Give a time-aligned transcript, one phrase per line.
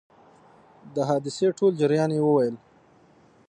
[0.95, 2.55] د حادثې ټول جریان یې وویل.